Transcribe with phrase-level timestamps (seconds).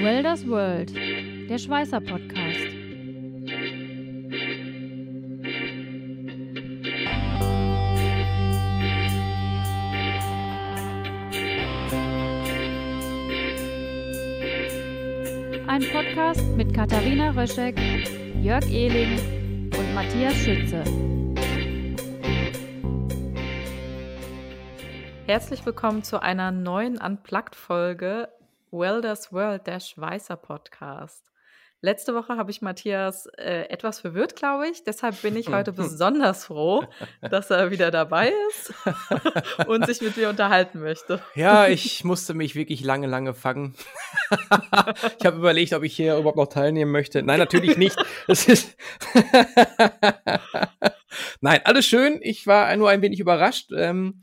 [0.00, 2.68] Welders World, der Schweißer Podcast.
[15.66, 17.76] Ein Podcast mit Katharina Röschek,
[18.40, 19.18] Jörg Ehling
[19.76, 20.84] und Matthias Schütze.
[25.26, 28.28] Herzlich willkommen zu einer neuen Unplugged-Folge
[28.70, 31.24] Welders World, der Schweißer Podcast.
[31.80, 34.82] Letzte Woche habe ich Matthias äh, etwas verwirrt, glaube ich.
[34.82, 36.84] Deshalb bin ich heute besonders froh,
[37.20, 38.74] dass er wieder dabei ist
[39.68, 41.22] und sich mit mir unterhalten möchte.
[41.36, 43.76] Ja, ich musste mich wirklich lange, lange fangen.
[45.20, 47.22] ich habe überlegt, ob ich hier überhaupt noch teilnehmen möchte.
[47.22, 47.96] Nein, natürlich nicht.
[48.26, 48.76] Es ist
[51.40, 52.18] Nein, alles schön.
[52.22, 53.70] Ich war nur ein wenig überrascht.
[53.72, 54.20] Ähm,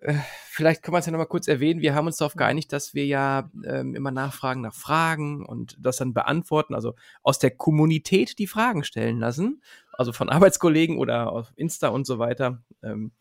[0.00, 0.14] äh,
[0.56, 1.82] vielleicht kann man es ja nochmal kurz erwähnen.
[1.82, 5.98] Wir haben uns darauf geeinigt, dass wir ja ähm, immer nachfragen nach Fragen und das
[5.98, 6.74] dann beantworten.
[6.74, 9.62] Also aus der Kommunität die Fragen stellen lassen.
[9.92, 12.62] Also von Arbeitskollegen oder auf Insta und so weiter.
[12.82, 13.12] Ähm,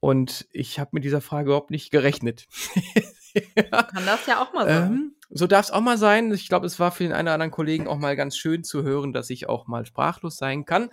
[0.00, 2.46] und ich habe mit dieser Frage überhaupt nicht gerechnet.
[3.56, 3.82] ja.
[3.82, 4.92] Kann das ja auch mal sein.
[4.92, 6.32] Ähm, so darf es auch mal sein.
[6.32, 8.82] Ich glaube, es war für den einen oder anderen Kollegen auch mal ganz schön zu
[8.82, 10.88] hören, dass ich auch mal sprachlos sein kann.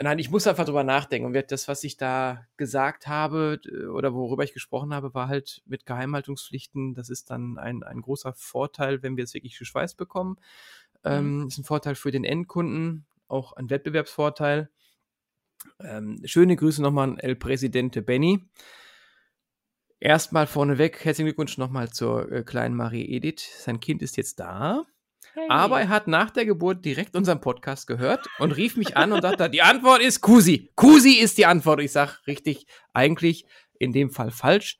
[0.00, 1.26] Nein, ich muss einfach drüber nachdenken.
[1.26, 3.60] Und das, was ich da gesagt habe
[3.92, 6.94] oder worüber ich gesprochen habe, war halt mit Geheimhaltungspflichten.
[6.94, 10.36] Das ist dann ein, ein großer Vorteil, wenn wir es wirklich geschweißt bekommen.
[11.02, 11.10] Mhm.
[11.10, 14.70] Ähm, ist ein Vorteil für den Endkunden, auch ein Wettbewerbsvorteil.
[15.80, 18.44] Ähm, schöne Grüße nochmal an El Presidente Benny.
[19.98, 23.40] Erstmal vorneweg, herzlichen Glückwunsch nochmal zur äh, kleinen Marie Edith.
[23.64, 24.84] Sein Kind ist jetzt da.
[25.48, 29.22] Aber er hat nach der Geburt direkt unseren Podcast gehört und rief mich an und
[29.22, 30.70] sagte, die Antwort ist Kusi.
[30.74, 31.80] Kusi ist die Antwort.
[31.80, 33.44] Ich sage richtig, eigentlich
[33.78, 34.78] in dem Fall falsch.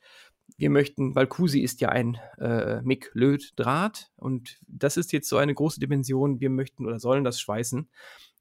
[0.57, 5.55] Wir möchten, weil Kusi ist ja ein äh, Mick-Löt-Draht und das ist jetzt so eine
[5.55, 6.41] große Dimension.
[6.41, 7.89] Wir möchten oder sollen das schweißen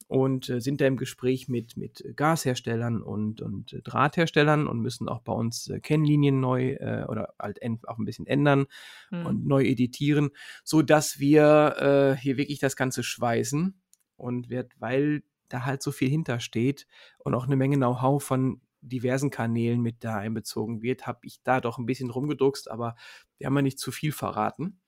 [0.08, 5.10] und äh, sind da im Gespräch mit, mit Gasherstellern und, und äh, Drahtherstellern und müssen
[5.10, 8.68] auch bei uns äh, Kennlinien neu äh, oder halt auch ein bisschen ändern
[9.12, 9.26] mhm.
[9.26, 10.30] und neu editieren,
[10.64, 13.80] so dass wir äh, hier wirklich das Ganze schweißen
[14.16, 16.88] und wird, weil da halt so viel hintersteht
[17.20, 21.60] und auch eine Menge Know-how von diversen Kanälen mit da einbezogen wird, habe ich da
[21.60, 22.96] doch ein bisschen rumgedruckst, aber
[23.38, 24.80] wir haben ja nicht zu viel verraten.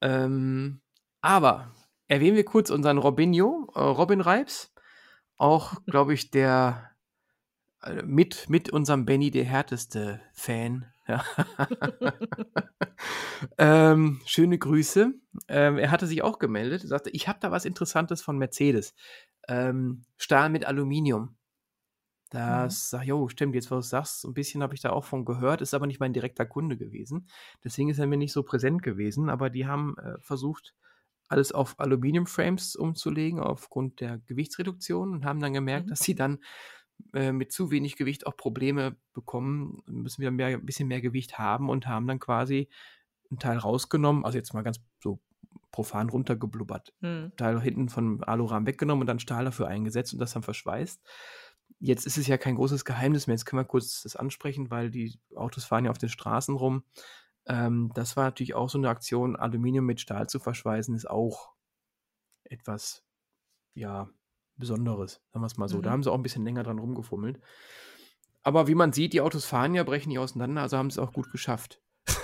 [0.00, 0.80] Ähm,
[1.20, 1.74] aber
[2.08, 4.72] erwähnen wir kurz unseren Robinho, äh, Robin Reibs.
[5.36, 6.90] Auch, glaube ich, der
[7.82, 10.86] äh, mit, mit unserem Benny der härteste Fan.
[11.06, 11.22] Ja.
[13.58, 15.12] ähm, schöne Grüße.
[15.48, 16.82] Ähm, er hatte sich auch gemeldet.
[16.82, 18.94] Er sagte, ich habe da was Interessantes von Mercedes.
[19.48, 21.36] Ähm, Stahl mit Aluminium.
[22.30, 22.98] Das mhm.
[22.98, 25.60] sag jo, stimmt, jetzt wo du sagst, ein bisschen habe ich da auch von gehört,
[25.60, 27.28] ist aber nicht mein direkter Kunde gewesen.
[27.62, 30.74] Deswegen ist er mir nicht so präsent gewesen, aber die haben äh, versucht,
[31.28, 35.90] alles auf Aluminiumframes umzulegen aufgrund der Gewichtsreduktion und haben dann gemerkt, mhm.
[35.90, 36.38] dass sie dann
[37.12, 41.38] äh, mit zu wenig Gewicht auch Probleme bekommen, müssen wir mehr, ein bisschen mehr Gewicht
[41.38, 42.68] haben und haben dann quasi
[43.30, 45.20] einen Teil rausgenommen, also jetzt mal ganz so
[45.70, 47.32] profan runtergeblubbert, mhm.
[47.36, 51.02] Teil hinten von Alurahmen weggenommen und dann Stahl dafür eingesetzt und das dann verschweißt.
[51.80, 53.34] Jetzt ist es ja kein großes Geheimnis mehr.
[53.34, 56.84] Jetzt können wir kurz das ansprechen, weil die Autos fahren ja auf den Straßen rum.
[57.46, 61.52] Ähm, das war natürlich auch so eine Aktion, Aluminium mit Stahl zu verschweißen, ist auch
[62.44, 63.04] etwas,
[63.74, 64.08] ja,
[64.56, 65.78] Besonderes, sagen wir es mal so.
[65.78, 65.82] Mhm.
[65.82, 67.40] Da haben sie auch ein bisschen länger dran rumgefummelt.
[68.42, 71.06] Aber wie man sieht, die Autos fahren ja, brechen nicht auseinander, also haben sie es
[71.06, 71.82] auch gut geschafft.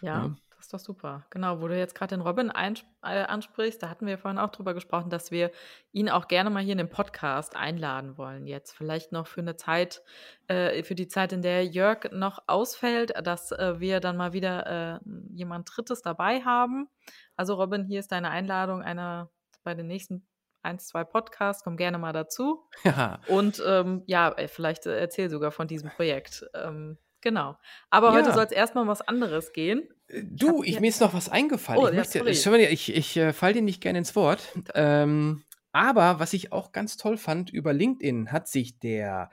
[0.00, 0.26] ja.
[0.26, 0.36] ja
[0.68, 1.24] ist doch super.
[1.30, 4.74] Genau, wo du jetzt gerade den Robin äh, ansprichst, da hatten wir vorhin auch drüber
[4.74, 5.50] gesprochen, dass wir
[5.92, 8.46] ihn auch gerne mal hier in den Podcast einladen wollen.
[8.46, 10.02] Jetzt vielleicht noch für eine Zeit,
[10.46, 14.98] äh, für die Zeit, in der Jörg noch ausfällt, dass äh, wir dann mal wieder
[14.98, 16.88] äh, jemand Drittes dabei haben.
[17.34, 19.30] Also Robin, hier ist deine Einladung einer
[19.64, 20.26] bei den nächsten
[20.60, 22.68] eins, zwei Podcasts, komm gerne mal dazu.
[22.84, 23.20] Ja.
[23.28, 26.44] Und ähm, ja, vielleicht äh, erzähl sogar von diesem Projekt.
[26.52, 27.56] Ähm, Genau.
[27.90, 28.14] Aber ja.
[28.14, 29.88] heute soll es erstmal um was anderes gehen.
[30.08, 31.80] Äh, du, ich, mir ist noch was eingefallen.
[31.80, 32.66] Oh, ich, möchte, sorry.
[32.66, 34.42] ich, ich äh, fall dir nicht gerne ins Wort.
[34.74, 39.30] Ähm, aber was ich auch ganz toll fand, über LinkedIn hat sich der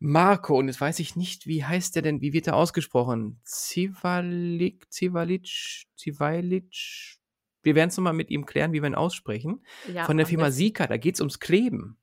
[0.00, 3.40] Marco, und jetzt weiß ich nicht, wie heißt der denn, wie wird er ausgesprochen?
[3.44, 7.18] Zivalik, Zivalic, Zivalic.
[7.62, 9.64] Wir werden es nochmal mit ihm klären, wie wir ihn aussprechen.
[9.92, 11.98] Ja, Von der Firma Sika, da geht es ums Kleben.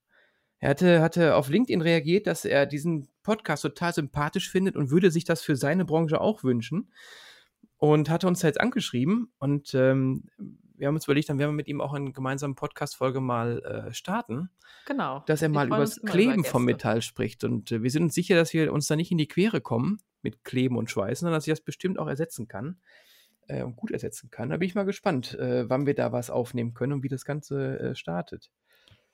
[0.60, 5.12] Er hatte, hatte auf LinkedIn reagiert, dass er diesen Podcast total sympathisch findet und würde
[5.12, 6.92] sich das für seine Branche auch wünschen.
[7.78, 10.30] Und hatte uns jetzt angeschrieben und ähm,
[10.78, 13.94] wir haben uns überlegt, dann werden wir mit ihm auch eine gemeinsame Podcast-Folge mal äh,
[13.94, 14.50] starten.
[14.88, 15.24] Genau.
[15.28, 17.44] Dass er mal über das Kleben vom Metall spricht.
[17.44, 20.00] Und äh, wir sind uns sicher, dass wir uns da nicht in die Quere kommen
[20.22, 22.78] mit Kleben und Schweißen, sondern dass ich das bestimmt auch ersetzen kann.
[23.48, 24.50] äh, und gut ersetzen kann.
[24.50, 27.26] Da bin ich mal gespannt, äh, wann wir da was aufnehmen können und wie das
[27.26, 28.52] Ganze äh, startet.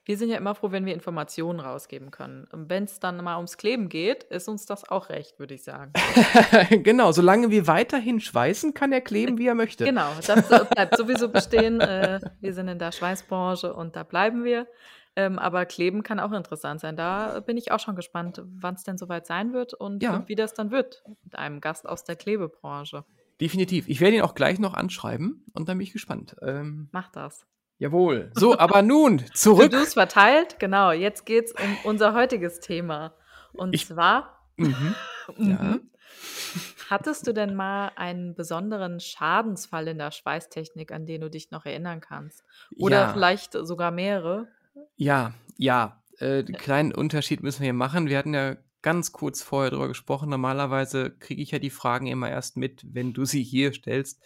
[0.04, 2.48] Wir sind ja immer froh, wenn wir Informationen rausgeben können.
[2.50, 5.62] Und wenn es dann mal ums Kleben geht, ist uns das auch recht, würde ich
[5.62, 5.92] sagen.
[6.82, 9.84] genau, solange wir weiterhin schweißen, kann er kleben, wie er möchte.
[9.84, 11.80] Genau, das äh, bleibt sowieso bestehen.
[11.80, 14.66] Äh, wir sind in der Schweißbranche und da bleiben wir.
[15.14, 16.96] Ähm, aber kleben kann auch interessant sein.
[16.96, 20.24] Da bin ich auch schon gespannt, wann es denn soweit sein wird und, Ja.
[20.26, 23.04] wie das dann wird mit einem Gast aus der Klebebranche.
[23.40, 23.88] Definitiv.
[23.88, 26.34] Ich werde ihn auch gleich noch anschreiben und dann bin ich gespannt.
[26.42, 27.46] Ähm, Mach das.
[27.82, 28.30] Jawohl.
[28.34, 29.70] So, aber nun zurück.
[29.72, 30.92] To-Dos verteilt, genau.
[30.92, 33.12] Jetzt geht es um unser heutiges Thema.
[33.52, 34.94] Und Ich- zwar, Mhm.
[35.38, 35.78] Ja.
[36.90, 41.64] hattest du denn mal einen besonderen Schadensfall in der Schweißtechnik, an den du dich noch
[41.64, 42.44] erinnern kannst?
[42.78, 43.12] Oder ja.
[43.12, 44.48] vielleicht sogar mehrere?
[44.96, 46.02] Ja, ja.
[46.18, 48.08] Äh, kleinen Unterschied müssen wir hier machen.
[48.08, 50.28] Wir hatten ja ganz kurz vorher drüber gesprochen.
[50.28, 54.20] Normalerweise kriege ich ja die Fragen immer erst mit, wenn du sie hier stellst.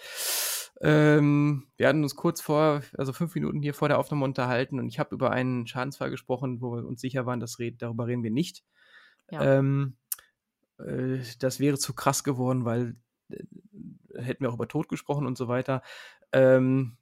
[0.81, 4.89] Ähm, wir hatten uns kurz vor, also fünf Minuten hier vor der Aufnahme unterhalten und
[4.89, 8.23] ich habe über einen Schadensfall gesprochen, wo wir uns sicher waren, das red, darüber reden
[8.23, 8.63] wir nicht.
[9.31, 9.59] Ja.
[9.59, 9.97] Ähm,
[10.79, 12.97] äh, das wäre zu krass geworden, weil
[13.31, 13.45] äh,
[14.19, 15.83] hätten wir auch über Tod gesprochen und so weiter.
[16.33, 16.97] Ähm,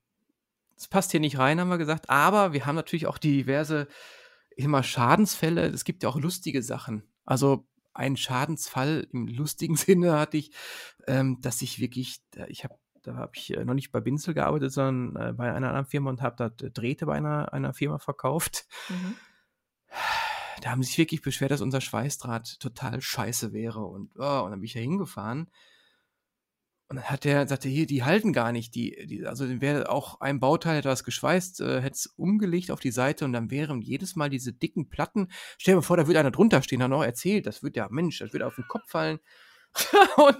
[0.76, 2.10] das passt hier nicht rein, haben wir gesagt.
[2.10, 3.88] Aber wir haben natürlich auch diverse,
[4.58, 5.66] mal, Schadensfälle.
[5.66, 7.02] Es gibt ja auch lustige Sachen.
[7.24, 10.52] Also ein Schadensfall im lustigen Sinne hatte ich,
[11.06, 14.34] ähm, dass ich wirklich, da- ich habe, da habe ich äh, noch nicht bei Binzel
[14.34, 17.98] gearbeitet, sondern äh, bei einer anderen Firma und habe da Drähte bei einer, einer Firma
[17.98, 18.66] verkauft.
[18.88, 19.16] Mhm.
[20.62, 23.80] Da haben sie sich wirklich beschwert, dass unser Schweißdraht total scheiße wäre.
[23.84, 25.50] Und, oh, und dann bin ich da hingefahren.
[26.94, 28.72] Und dann hat der, sagte, hier, die halten gar nicht.
[28.76, 32.92] Die, die, also wäre auch ein Bauteil etwas geschweißt, äh, hätte es umgelegt auf die
[32.92, 35.28] Seite und dann wären jedes Mal diese dicken Platten.
[35.58, 37.88] Stell dir mal vor, da würde einer drunter stehen, hat noch erzählt, das wird ja,
[37.90, 39.18] Mensch, das würde auf den Kopf fallen.
[40.16, 40.36] und,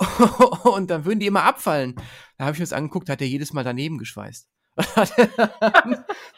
[0.64, 1.94] und dann würden die immer abfallen.
[2.38, 4.48] Da habe ich mir das angeguckt, hat er jedes Mal daneben geschweißt.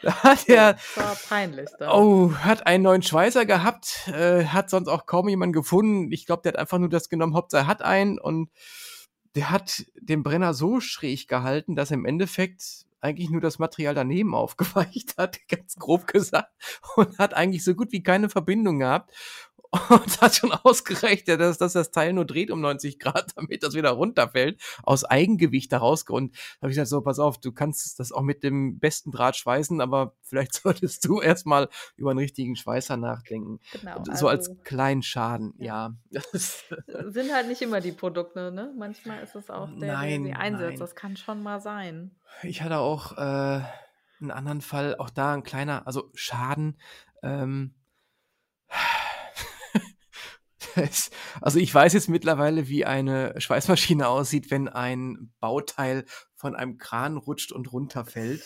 [0.01, 1.69] da hat er, Das war peinlich.
[1.79, 1.89] Dann.
[1.89, 6.11] Oh, hat einen neuen Schweißer gehabt, äh, hat sonst auch kaum jemand gefunden.
[6.11, 8.51] Ich glaube, der hat einfach nur das genommen, Hauptsache er hat einen und
[9.35, 14.35] der hat den Brenner so schräg gehalten, dass im Endeffekt eigentlich nur das Material daneben
[14.35, 16.51] aufgeweicht hat, ganz grob gesagt,
[16.95, 19.11] und hat eigentlich so gut wie keine Verbindung gehabt.
[19.71, 23.73] Und hat schon ausgerechnet, dass, dass das Teil nur dreht um 90 Grad, damit das
[23.73, 26.03] wieder runterfällt, aus Eigengewicht daraus.
[26.09, 29.11] Und da habe ich gesagt, so, pass auf, du kannst das auch mit dem besten
[29.11, 33.59] Draht schweißen, aber vielleicht solltest du erstmal über einen richtigen Schweißer nachdenken.
[33.71, 35.93] Genau, so als also- kleinen Schaden, Ja.
[36.09, 36.21] ja.
[36.33, 36.65] Das,
[37.07, 38.73] sind halt nicht immer die Produkte, ne?
[38.77, 40.69] Manchmal ist es auch der, Nein, der sie einsetzt.
[40.71, 40.79] nein.
[40.79, 42.11] Das kann schon mal sein.
[42.43, 43.61] ich hatte auch äh,
[44.19, 46.77] einen anderen Fall, auch da ein kleiner, also Schaden.
[47.23, 47.73] Ähm,
[51.41, 56.05] also ich weiß jetzt mittlerweile, wie eine Schweißmaschine aussieht, wenn ein Bauteil
[56.35, 58.43] von einem Kran rutscht und runterfällt.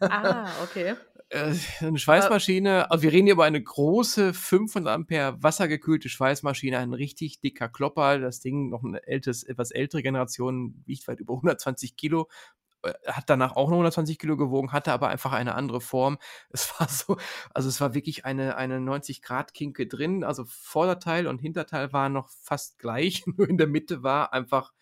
[0.00, 0.94] Ah, okay.
[1.28, 6.92] Äh, eine Schweißmaschine, also wir reden hier über eine große 500 Ampere wassergekühlte Schweißmaschine, ein
[6.92, 8.20] richtig dicker Klopper.
[8.20, 12.28] Das Ding, noch eine ältes, etwas ältere Generation, wiegt weit über 120 Kilo.
[12.82, 16.18] Äh, Hat danach auch noch 120 Kilo gewogen, hatte aber einfach eine andere Form.
[16.50, 17.16] Es war so,
[17.54, 20.24] also es war wirklich eine, eine 90-Grad-Kinke drin.
[20.24, 24.72] Also Vorderteil und Hinterteil waren noch fast gleich, nur in der Mitte war einfach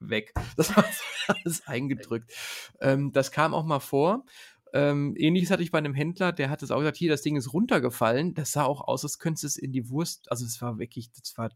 [0.00, 0.32] weg.
[0.56, 0.84] Das war
[1.28, 2.32] alles eingedrückt.
[2.80, 4.24] Ähm, das kam auch mal vor.
[4.72, 7.36] Ähm, ähnliches hatte ich bei einem Händler, der hat es auch gesagt, hier, das Ding
[7.36, 8.34] ist runtergefallen.
[8.34, 11.12] Das sah auch aus, als könntest du es in die Wurst, also es war wirklich,
[11.12, 11.50] das war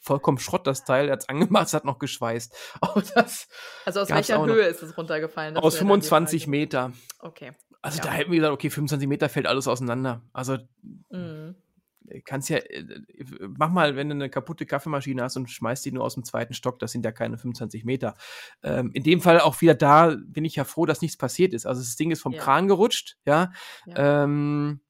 [0.00, 2.54] vollkommen Schrott, das Teil, er hat es angemacht, es hat noch geschweißt.
[3.14, 3.48] Das
[3.84, 4.46] Also aus welcher noch.
[4.46, 5.56] Höhe ist es runtergefallen?
[5.56, 6.50] Aus wäre dann die 25 Frage.
[6.50, 6.92] Meter.
[7.20, 7.52] Okay.
[7.82, 8.04] Also Ja.
[8.04, 10.22] da hätten wir gesagt, okay, 25 Meter fällt alles auseinander.
[10.32, 10.58] Also
[11.10, 11.54] Mhm.
[12.24, 12.84] kannst ja, äh,
[13.56, 16.54] mach mal, wenn du eine kaputte Kaffeemaschine hast und schmeißt die nur aus dem zweiten
[16.54, 18.14] Stock, das sind ja keine 25 Meter.
[18.62, 21.66] Ähm, in dem Fall auch wieder da bin ich ja froh, dass nichts passiert ist.
[21.66, 22.42] Also das Ding ist vom Ja.
[22.42, 23.52] Kran gerutscht, ja.
[23.86, 24.24] Ja.
[24.24, 24.80] Ähm,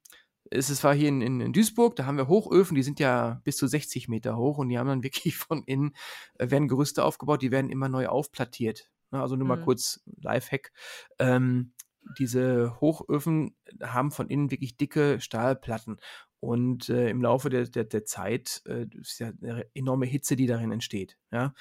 [0.51, 3.57] es, war hier in, in, in Duisburg, da haben wir Hochöfen, die sind ja bis
[3.57, 5.95] zu 60 Meter hoch und die haben dann wirklich von innen,
[6.39, 8.91] äh, werden Gerüste aufgebaut, die werden immer neu aufplattiert.
[9.11, 9.65] Ne, also nur mal Mhm.
[9.65, 10.73] kurz Lifehack.
[11.19, 11.73] Ähm,
[12.19, 15.99] diese Hochöfen haben von innen wirklich dicke Stahlplatten.
[16.41, 20.47] Und äh, im Laufe der, der, der Zeit äh, ist ja eine enorme Hitze, die
[20.47, 21.19] darin entsteht.
[21.33, 21.53] Ja?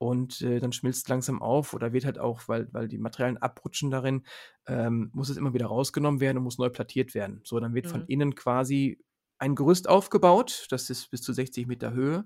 [0.00, 3.90] Und äh, dann schmilzt langsam auf oder wird halt auch, weil, weil die Materialien abrutschen
[3.90, 4.24] darin,
[4.66, 7.42] ähm, muss es immer wieder rausgenommen werden und muss neu plattiert werden.
[7.44, 8.06] So, dann wird von Mhm.
[8.06, 8.98] innen quasi
[9.38, 12.24] ein Gerüst aufgebaut, das ist bis zu 60 Meter Höhe.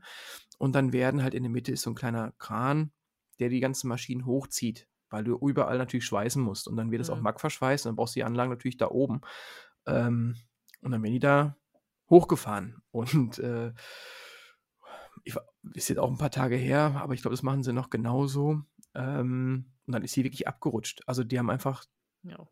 [0.58, 2.92] Und dann werden halt in der Mitte ist so ein kleiner Kran,
[3.40, 6.68] der die ganzen Maschinen hochzieht, weil du überall natürlich schweißen musst.
[6.68, 7.22] Und dann wird es auch Mhm.
[7.22, 9.20] Mack verschweißt und dann brauchst du die Anlagen natürlich da oben.
[9.86, 10.36] Ähm,
[10.82, 11.56] und dann werden die da
[12.10, 12.82] hochgefahren.
[12.92, 13.72] Und äh,
[15.24, 15.34] ich,
[15.74, 18.62] ist jetzt auch ein paar Tage her, aber ich glaube, das machen sie noch genauso.
[18.94, 21.02] Ähm, und dann ist sie wirklich abgerutscht.
[21.06, 21.84] Also die haben einfach
[22.22, 22.46] Ja.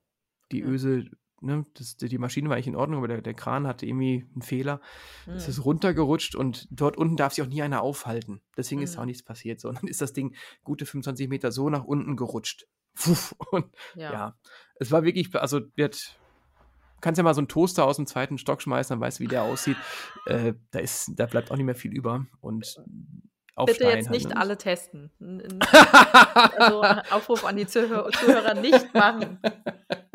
[0.50, 0.66] die Ja.
[0.66, 1.04] Öse,
[1.40, 4.42] ne, das, die Maschine war eigentlich in Ordnung, aber der, der Kran hatte irgendwie einen
[4.42, 4.80] Fehler.
[5.26, 5.50] Es Mhm.
[5.50, 8.40] ist runtergerutscht und dort unten darf sich auch nie einer aufhalten.
[8.56, 9.00] Deswegen ist Mhm.
[9.02, 9.60] auch nichts passiert.
[9.60, 12.66] So, und dann ist das Ding gute 25 Meter so nach unten gerutscht.
[12.94, 14.12] Puff, und Ja.
[14.12, 14.38] ja.
[14.76, 16.18] es war wirklich, also wird,
[17.02, 19.28] kannst ja mal so einen Toaster aus dem zweiten Stock schmeißen, dann weißt du, wie
[19.28, 19.76] der aussieht.
[20.26, 22.24] Äh, da ist, da bleibt auch nicht mehr viel über.
[22.40, 22.76] Und
[23.54, 24.36] auf Bitte Stein jetzt halt, nicht ne?
[24.38, 25.10] alle testen.
[26.58, 29.38] Also Aufruf an die Zuhörer, Zuhörer nicht machen.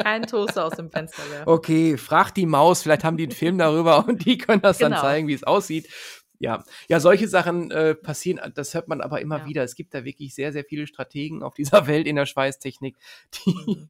[0.02, 1.50] Kein Toaster aus dem Fenster werfen.
[1.50, 4.92] Okay, frag die Maus, vielleicht haben die einen Film darüber und die können das dann
[4.92, 5.02] Genau.
[5.02, 5.88] zeigen, wie es aussieht.
[6.40, 9.46] Ja, ja, solche Sachen äh, passieren, das hört man aber immer Ja.
[9.48, 9.64] wieder.
[9.64, 12.96] Es gibt da wirklich sehr, sehr viele Strategen auf dieser Welt in der Schweißtechnik,
[13.34, 13.90] die, Mhm.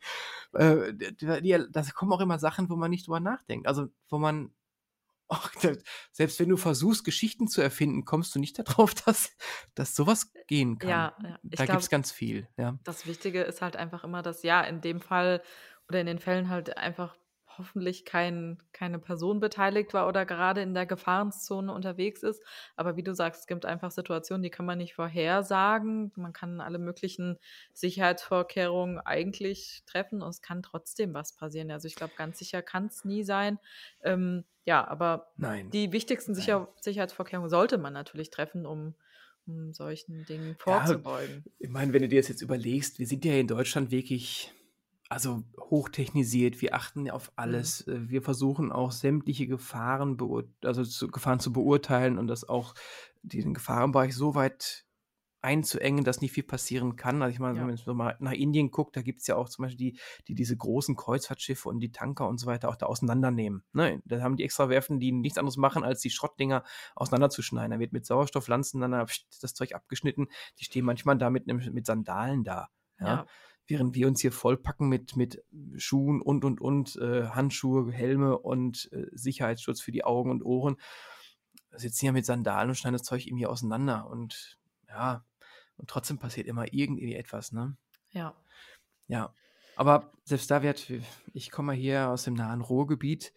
[0.58, 3.68] Äh, die, kommen auch immer Sachen, wo man nicht drüber nachdenkt.
[3.68, 4.52] Also, wo man,
[5.30, 5.74] ach, da,
[6.12, 9.32] selbst wenn du versuchst, Geschichten zu erfinden, kommst du nicht darauf, dass,
[9.76, 10.90] dass sowas gehen kann.
[10.90, 11.40] Ja, ja.
[11.44, 12.78] Da gibt es ganz viel, ja.
[12.84, 15.42] das Wichtige ist halt einfach immer, dass ja, in dem Fall
[15.88, 17.16] oder in den Fällen halt einfach
[17.58, 22.44] hoffentlich kein, keine Person beteiligt war oder gerade in der Gefahrenzone unterwegs ist.
[22.76, 26.12] Aber wie du sagst, es gibt einfach Situationen, die kann man nicht vorhersagen.
[26.16, 27.38] Man kann alle möglichen
[27.74, 31.72] Sicherheitsvorkehrungen eigentlich treffen und es kann trotzdem was passieren.
[31.72, 33.60] Also ich glaube, ganz sicher kann es nie sein.
[34.04, 35.70] Ähm, ja, aber Nein.
[35.72, 36.36] die wichtigsten.
[36.36, 38.96] Sicher Sicherheitsvorkehrungen sollte man natürlich treffen, um,
[39.46, 41.46] um solchen Dingen vorzubeugen.
[41.58, 44.52] Ich meine, wenn du dir das jetzt überlegst, wir sind ja in Deutschland wirklich,
[45.10, 47.88] also hochtechnisiert, wir achten auf alles.
[47.88, 50.18] Äh, Wir versuchen auch sämtliche Gefahren,
[50.64, 52.74] also zu, Gefahren zu beurteilen und das auch
[53.22, 54.86] den Gefahrenbereich so weit
[55.42, 57.22] einzuengen, dass nicht viel passieren kann.
[57.22, 57.62] Also ich meine, Ja.
[57.62, 60.00] wenn man so mal nach Indien guckt, da gibt es ja auch zum Beispiel die,
[60.28, 63.64] die diese großen Kreuzfahrtschiffe und die Tanker und so weiter auch da auseinandernehmen.
[63.72, 64.02] Ne?
[64.06, 66.64] Da haben die extra Werfen, die nichts anderes machen, als die Schrottdinger
[66.96, 67.72] auseinanderzuschneiden.
[67.72, 70.28] Da wird mit Sauerstofflanzen dann das Zeug abgeschnitten.
[70.60, 72.70] Die stehen manchmal da mit, mit Sandalen da.
[73.00, 73.08] Ja?
[73.08, 73.26] Ja.
[73.68, 75.44] Während wir uns hier vollpacken mit, mit
[75.76, 80.78] Schuhen und, und, und, äh, Handschuhe, Helme und äh, Sicherheitsschutz für die Augen und Ohren,
[81.72, 84.08] sitzen hier mit Sandalen und schneiden das Zeug irgendwie auseinander.
[84.08, 84.58] Und
[84.88, 85.26] ja,
[85.78, 87.78] und trotzdem passiert immer irgendwie etwas, ne?
[88.12, 88.36] ja.
[89.08, 89.34] Ja.
[89.78, 90.92] Aber selbst da wird,
[91.34, 93.32] ich komme mal hier aus dem nahen Ruhrgebiet,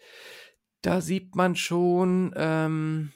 [0.81, 3.13] da sieht man schon, ähm,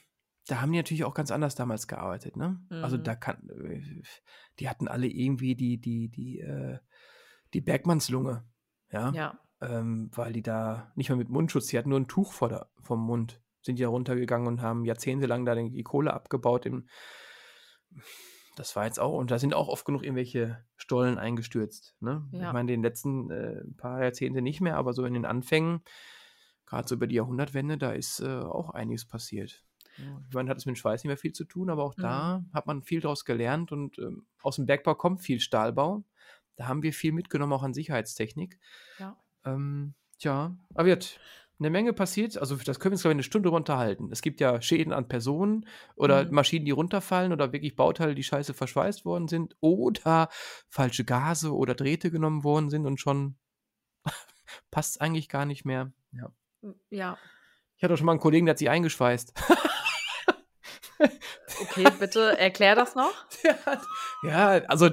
[0.46, 2.60] da haben die natürlich auch ganz anders damals gearbeitet, ne?
[2.68, 3.02] Also Mhm.
[3.04, 4.02] da kann, äh,
[4.58, 6.78] die hatten alle irgendwie die, die, die, äh,
[7.54, 8.44] die Bergmannslunge,
[8.90, 9.12] ja?
[9.12, 9.38] Ja.
[9.60, 12.68] Ähm, weil die da nicht mal mit Mundschutz, die hatten nur ein Tuch vor der,
[12.82, 16.66] vom Mund, sind die da runtergegangen und haben jahrzehntelang da die Kohle abgebaut.
[16.66, 16.86] Im,
[18.56, 21.96] das war jetzt auch, und da sind auch oft genug irgendwelche Stollen eingestürzt.
[22.00, 22.28] Ne?
[22.32, 22.48] Ja.
[22.48, 25.82] Ich meine, in den letzten äh, paar Jahrzehnte nicht mehr, aber so in den Anfängen,
[26.66, 29.64] gerade so über die Jahrhundertwende, da ist äh, auch einiges passiert.
[29.96, 31.94] Ja, Ich meine, hat es mit dem Schweiß nicht mehr viel zu tun, aber auch
[31.94, 36.04] da hat man viel draus gelernt und ähm, aus dem Bergbau kommt viel Stahlbau.
[36.56, 38.58] Da haben wir viel mitgenommen, auch an Sicherheitstechnik.
[38.98, 39.16] Ja.
[39.44, 41.18] Ähm, tja, aber wird
[41.58, 42.36] eine Menge passiert.
[42.38, 44.08] Also, das können wir uns, glaube ich, eine Stunde drüber unterhalten.
[44.10, 46.34] Es gibt ja Schäden an Personen oder Mhm.
[46.34, 50.28] Maschinen, die runterfallen oder wirklich Bauteile, die scheiße verschweißt worden sind oder
[50.68, 53.36] falsche Gase oder Drähte genommen worden sind und schon
[54.70, 55.92] passt eigentlich gar nicht mehr.
[56.12, 56.32] Ja.
[56.90, 57.18] Ja.
[57.76, 59.34] Ich hatte auch schon mal einen Kollegen, der hat sich eingeschweißt.
[61.60, 63.12] Okay, bitte erklär das noch.
[63.66, 63.80] Hat,
[64.22, 64.90] ja, also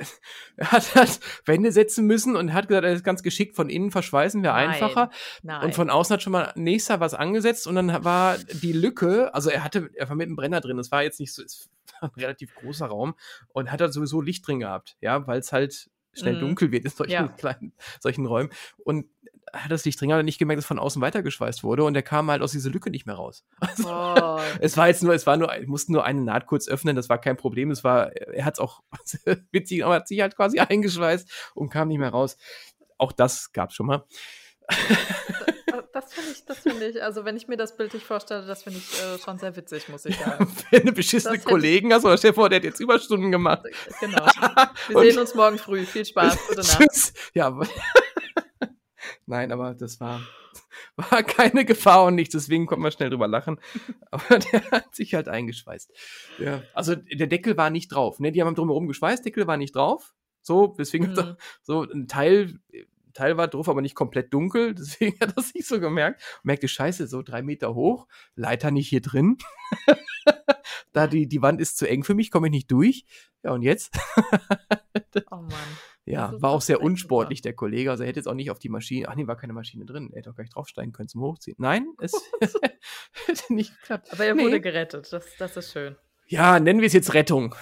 [0.60, 4.42] hat, hat Wände setzen müssen und hat gesagt, er ist ganz geschickt, von innen verschweißen
[4.42, 4.70] wir Nein.
[4.70, 5.10] einfacher.
[5.42, 5.64] Nein.
[5.64, 9.50] Und von außen hat schon mal nächster was angesetzt und dann war die Lücke, also
[9.50, 12.10] er hatte, er war mit einem Brenner drin, es war jetzt nicht so, es war
[12.10, 13.14] ein relativ großer Raum
[13.48, 16.40] und hat da sowieso Licht drin gehabt, ja, weil es halt schnell Mhm.
[16.40, 17.28] dunkel wird in solchen Ja.
[17.28, 18.50] kleinen, solchen Räumen.
[18.78, 19.06] Und
[19.52, 22.02] hat das Licht drin gehabt und nicht gemerkt, dass von außen weitergeschweißt wurde und er
[22.02, 23.44] kam halt aus dieser Lücke nicht mehr raus.
[23.84, 26.96] oh, Es war jetzt nur, es war nur, ich musste nur eine Naht kurz öffnen,
[26.96, 27.70] das war kein Problem.
[27.70, 28.82] Es war, er hat es auch
[29.52, 32.36] witzig, aber hat sich halt quasi eingeschweißt und kam nicht mehr raus.
[32.98, 34.04] Auch das gab es schon mal.
[35.92, 38.78] das finde ich, das finde ich, also wenn ich mir das bildlich vorstelle, das finde
[38.78, 40.54] ich äh, schon sehr witzig, muss ich sagen.
[40.70, 43.62] Wenn du beschissene Das Kollegen hast, oder stell dir vor, der hat jetzt Überstunden gemacht.
[44.00, 44.26] Genau.
[44.88, 45.84] Wir sehen uns morgen früh.
[45.84, 46.36] Viel Spaß.
[46.48, 46.78] Gute Nacht.
[46.78, 47.12] Tschüss.
[47.34, 47.58] Ja,
[49.30, 50.20] Nein, aber das war,
[50.96, 53.60] war keine Gefahr und nichts, deswegen konnte man schnell drüber lachen.
[54.10, 55.92] Aber der hat sich halt eingeschweißt.
[56.38, 58.18] Ja, also der Deckel war nicht drauf.
[58.18, 58.32] Ne?
[58.32, 60.12] Die haben drumherum geschweißt, Deckel war nicht drauf.
[60.42, 61.36] So, deswegen hat er- Mhm.
[61.62, 62.58] so ein Teil,
[63.12, 64.74] Teil war drauf, aber nicht komplett dunkel.
[64.78, 66.22] Deswegen hat er es nicht so gemerkt.
[66.38, 68.06] Und merkte, scheiße, so drei Meter hoch,
[68.36, 69.36] Leiter nicht hier drin.
[70.92, 73.04] da die, die Wand ist zu eng für mich, komme ich nicht durch.
[73.42, 73.96] Ja, und jetzt?
[75.30, 75.52] Oh Mann.
[76.04, 77.90] Ja, war auch sehr unsportlich, der Kollege.
[77.90, 79.08] Also er hätte jetzt auch nicht auf die Maschine.
[79.08, 80.10] Ach nee, war keine Maschine drin.
[80.12, 81.56] Er hätte auch gar nicht draufsteigen können zum Hochziehen.
[81.58, 82.12] Nein, es
[83.26, 84.12] hätte nicht geklappt.
[84.12, 84.42] Aber er Nee.
[84.42, 85.12] wurde gerettet.
[85.12, 85.96] Das, das ist schön.
[86.26, 87.54] Ja, nennen wir es jetzt Rettung.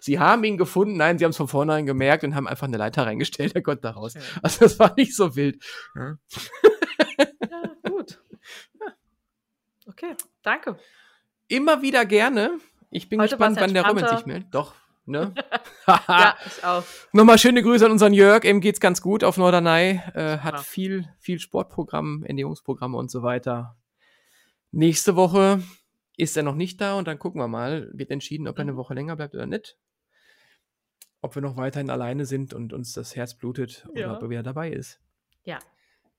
[0.00, 2.76] sie haben ihn gefunden, nein, sie haben es von vornherein gemerkt und haben einfach eine
[2.78, 4.16] Leiter reingestellt, er konnte da raus.
[4.16, 4.24] Okay.
[4.42, 5.62] Also das war nicht so wild.
[5.94, 6.16] Ja,
[7.50, 8.20] ja gut.
[9.86, 10.78] Okay, danke.
[11.48, 12.58] Immer wieder gerne.
[12.90, 14.52] Ich bin Heute gespannt, wann der Robin sich meldet.
[14.54, 14.74] Doch,
[15.10, 15.34] ne?
[15.86, 16.84] ja, ich auch.
[17.12, 18.44] Nochmal schöne Grüße an unseren Jörg.
[18.44, 20.00] Ihm geht's ganz gut auf Norderney.
[20.14, 23.76] Äh, hat viel, viel Sportprogramm, Ernährungsprogramme und so weiter.
[24.72, 25.62] Nächste Woche
[26.16, 27.90] ist er noch nicht da und dann gucken wir mal.
[27.92, 28.76] Wird entschieden, ob er eine mhm.
[28.76, 29.78] Woche länger bleibt oder nicht.
[31.22, 34.16] Ob wir noch weiterhin alleine sind und uns das Herz blutet oder ja.
[34.16, 35.00] ob er wieder dabei ist.
[35.44, 35.58] Ja.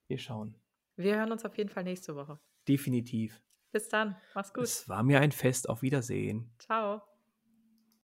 [0.06, 0.56] Wir schauen.
[0.96, 2.38] Wir hören uns auf jeden Fall nächste Woche.
[2.68, 3.40] Definitiv.
[3.72, 4.16] Bis dann.
[4.34, 4.64] Mach's gut.
[4.64, 5.68] Es war mir ein Fest.
[5.68, 6.52] Auf Wiedersehen.
[6.58, 7.02] Ciao.